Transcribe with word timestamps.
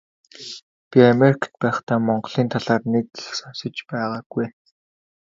Би 0.89 0.99
Америкт 1.13 1.51
байхдаа 1.61 1.99
Монголын 2.07 2.47
талаар 2.53 2.83
нэг 2.93 3.07
их 3.21 3.27
сонсож 3.39 3.75
байгаагүй. 3.89 4.47